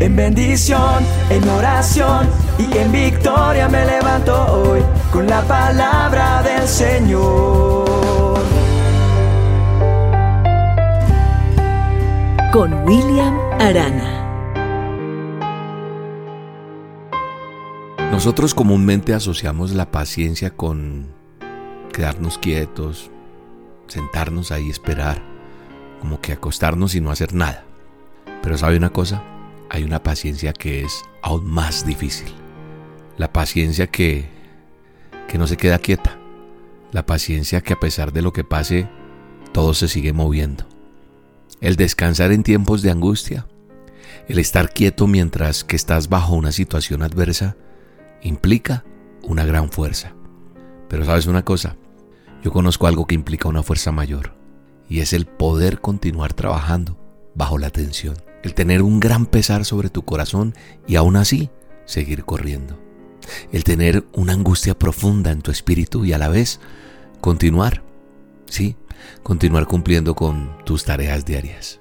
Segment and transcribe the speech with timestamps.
[0.00, 2.26] En bendición, en oración
[2.58, 4.80] y en victoria me levanto hoy
[5.12, 8.40] con la palabra del Señor.
[12.50, 14.16] Con William Arana.
[18.10, 21.08] Nosotros comúnmente asociamos la paciencia con
[21.92, 23.10] quedarnos quietos,
[23.86, 25.22] sentarnos ahí y esperar,
[26.00, 27.64] como que acostarnos y no hacer nada.
[28.42, 29.22] Pero ¿sabe una cosa?
[29.70, 32.28] Hay una paciencia que es aún más difícil.
[33.16, 34.28] La paciencia que,
[35.28, 36.18] que no se queda quieta.
[36.92, 38.88] La paciencia que a pesar de lo que pase,
[39.52, 40.66] todo se sigue moviendo.
[41.60, 43.46] El descansar en tiempos de angustia.
[44.28, 47.56] El estar quieto mientras que estás bajo una situación adversa
[48.22, 48.84] implica
[49.22, 50.14] una gran fuerza.
[50.88, 51.76] Pero sabes una cosa,
[52.42, 54.34] yo conozco algo que implica una fuerza mayor,
[54.88, 56.98] y es el poder continuar trabajando
[57.34, 60.54] bajo la tensión, el tener un gran pesar sobre tu corazón
[60.86, 61.50] y aún así
[61.84, 62.78] seguir corriendo,
[63.52, 66.60] el tener una angustia profunda en tu espíritu y a la vez
[67.20, 67.82] continuar,
[68.46, 68.76] sí,
[69.22, 71.80] continuar cumpliendo con tus tareas diarias.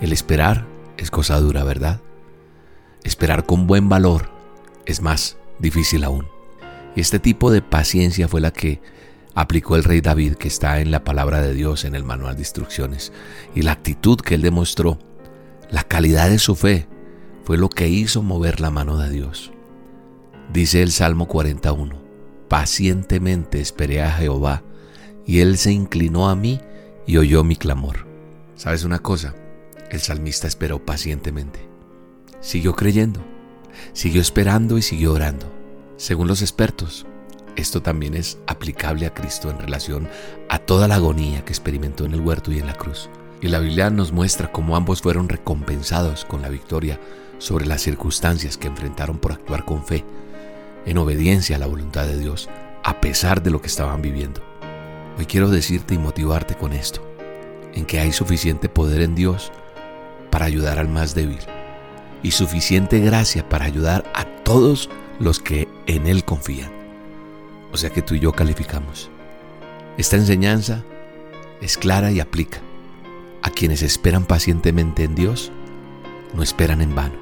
[0.00, 2.00] El esperar es cosa dura, ¿verdad?
[3.04, 4.30] Esperar con buen valor
[4.86, 6.26] es más difícil aún.
[6.94, 8.80] Y este tipo de paciencia fue la que
[9.34, 12.42] aplicó el rey David que está en la palabra de Dios en el manual de
[12.42, 13.12] instrucciones.
[13.54, 14.98] Y la actitud que él demostró,
[15.72, 16.86] la calidad de su fe,
[17.42, 19.50] fue lo que hizo mover la mano de Dios.
[20.52, 22.00] Dice el Salmo 41,
[22.48, 24.62] pacientemente esperé a Jehová,
[25.26, 26.60] y él se inclinó a mí
[27.06, 28.06] y oyó mi clamor.
[28.54, 29.34] ¿Sabes una cosa?
[29.90, 31.68] El salmista esperó pacientemente.
[32.40, 33.32] Siguió creyendo
[33.92, 35.50] Siguió esperando y siguió orando.
[35.96, 37.06] Según los expertos,
[37.56, 40.08] esto también es aplicable a Cristo en relación
[40.48, 43.08] a toda la agonía que experimentó en el huerto y en la cruz.
[43.42, 47.00] Y la Biblia nos muestra cómo ambos fueron recompensados con la victoria
[47.38, 50.04] sobre las circunstancias que enfrentaron por actuar con fe,
[50.86, 52.48] en obediencia a la voluntad de Dios,
[52.84, 54.40] a pesar de lo que estaban viviendo.
[55.18, 57.04] Hoy quiero decirte y motivarte con esto,
[57.74, 59.50] en que hay suficiente poder en Dios
[60.30, 61.40] para ayudar al más débil
[62.22, 64.88] y suficiente gracia para ayudar a todos
[65.18, 66.70] los que en Él confían.
[67.72, 69.10] O sea que tú y yo calificamos.
[69.98, 70.84] Esta enseñanza
[71.60, 72.60] es clara y aplica.
[73.62, 75.52] Quienes esperan pacientemente en Dios,
[76.34, 77.14] no esperan en vano.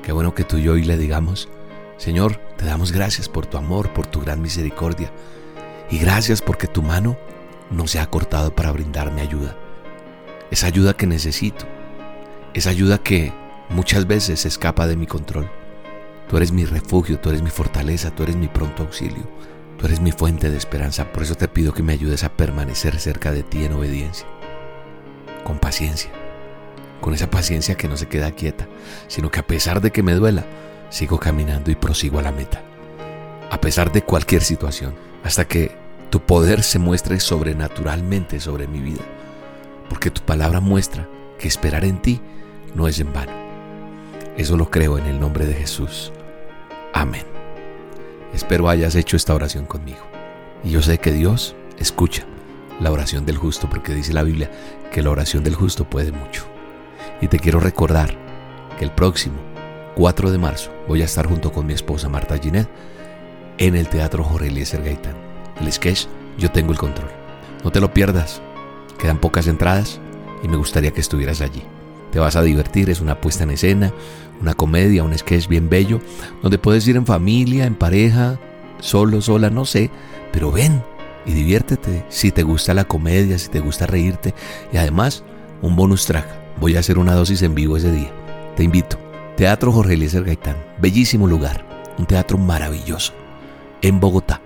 [0.00, 1.48] Qué bueno que tú y yo hoy le digamos,
[1.96, 5.10] Señor, te damos gracias por tu amor, por tu gran misericordia,
[5.90, 7.16] y gracias porque tu mano
[7.72, 9.56] no se ha cortado para brindarme ayuda.
[10.52, 11.64] Esa ayuda que necesito,
[12.54, 13.32] esa ayuda que
[13.68, 15.50] muchas veces escapa de mi control.
[16.28, 19.28] Tú eres mi refugio, tú eres mi fortaleza, tú eres mi pronto auxilio,
[19.76, 21.12] tú eres mi fuente de esperanza.
[21.12, 24.28] Por eso te pido que me ayudes a permanecer cerca de ti en obediencia,
[25.44, 26.10] con paciencia,
[27.00, 28.66] con esa paciencia que no se queda quieta,
[29.08, 30.44] sino que a pesar de que me duela,
[30.90, 32.62] sigo caminando y prosigo a la meta.
[33.50, 34.94] A pesar de cualquier situación,
[35.24, 35.72] hasta que
[36.10, 39.02] tu poder se muestre sobrenaturalmente sobre mi vida.
[39.88, 41.08] Porque tu palabra muestra
[41.38, 42.20] que esperar en ti
[42.74, 43.32] no es en vano.
[44.36, 46.12] Eso lo creo en el nombre de Jesús.
[46.94, 47.24] Amén.
[48.32, 50.00] Espero hayas hecho esta oración conmigo.
[50.64, 52.26] Y yo sé que Dios escucha
[52.82, 54.50] la oración del justo porque dice la Biblia
[54.92, 56.44] que la oración del justo puede mucho.
[57.20, 58.16] Y te quiero recordar
[58.78, 59.36] que el próximo
[59.94, 62.68] 4 de marzo voy a estar junto con mi esposa Marta Ginet
[63.58, 65.14] en el Teatro Jorge Eliezer Gaitán.
[65.60, 66.06] El sketch
[66.38, 67.10] Yo tengo el control.
[67.62, 68.42] No te lo pierdas.
[68.98, 70.00] Quedan pocas entradas
[70.42, 71.62] y me gustaría que estuvieras allí.
[72.10, 73.92] Te vas a divertir, es una puesta en escena,
[74.40, 76.00] una comedia, un sketch bien bello,
[76.42, 78.38] donde puedes ir en familia, en pareja,
[78.80, 79.90] solo, sola, no sé,
[80.32, 80.82] pero ven
[81.26, 84.34] y diviértete si te gusta la comedia, si te gusta reírte
[84.72, 85.24] y además
[85.62, 86.26] un bonus track.
[86.60, 88.12] Voy a hacer una dosis en vivo ese día.
[88.56, 88.98] Te invito.
[89.36, 91.66] Teatro Jorge Eliezer Gaitán, bellísimo lugar,
[91.98, 93.14] un teatro maravilloso,
[93.80, 94.40] en Bogotá.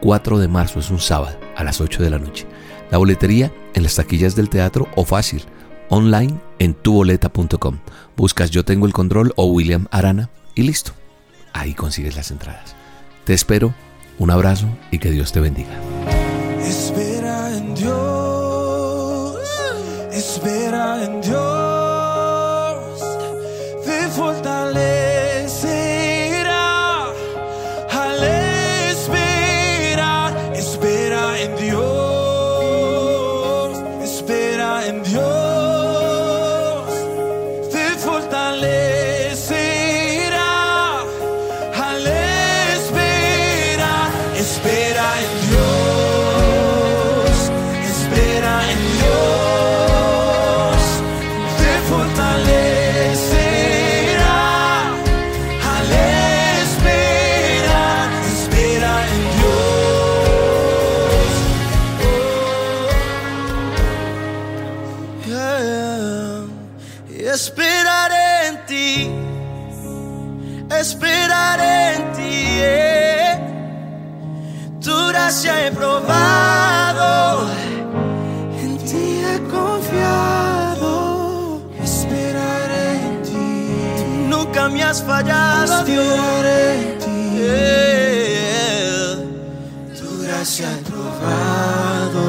[0.00, 2.46] 4 de marzo es un sábado a las 8 de la noche.
[2.90, 5.44] La boletería en las taquillas del teatro o fácil
[5.88, 7.78] online en tuboleta.com.
[8.16, 10.92] Buscas Yo tengo el control o William Arana y listo.
[11.52, 12.74] Ahí consigues las entradas.
[13.24, 13.74] Te espero,
[14.18, 15.78] un abrazo y que Dios te bendiga.
[17.82, 19.36] Dios,
[20.12, 21.40] espera en Dios,
[23.84, 25.06] te fortalecerá
[27.90, 28.22] al
[28.92, 31.82] esperar, espera en Dios,
[34.04, 35.41] espera en Dios.
[68.02, 69.10] Esperaré en ti,
[70.70, 72.32] esperaré en ti.
[74.80, 77.48] Tu gracia he probado,
[78.60, 80.92] en ti he confiado,
[81.82, 83.46] esperaré en ti.
[84.28, 87.12] Nunca me has fallado, esperaré en ti.
[89.98, 92.24] Tu gracia he probado,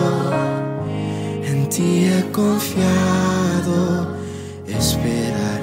[1.44, 3.78] en ti he confiado,
[4.68, 5.63] esperaré en